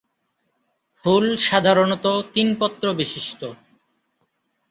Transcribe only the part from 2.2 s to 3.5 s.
তিন পত্র বিশিষ্ট।